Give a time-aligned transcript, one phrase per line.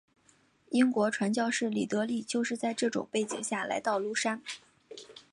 [0.71, 4.41] 英国传教士李德立就是在这种背景下来到庐山。